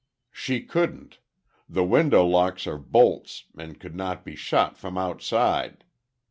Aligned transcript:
"She 0.31 0.63
couldn't. 0.63 1.19
The 1.69 1.83
window 1.83 2.25
locks 2.25 2.65
are 2.65 2.79
bolts, 2.79 3.45
and 3.55 3.79
could 3.79 3.95
not 3.95 4.25
be 4.25 4.35
shot 4.35 4.75
from 4.75 4.97
outside. 4.97 5.83